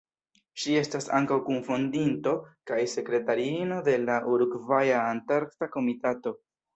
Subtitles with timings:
[0.61, 2.33] Ŝi estas ankaŭ kun-fondinto
[2.71, 6.35] kaj sekretariino de la Urugvaja Antarkta Komitato.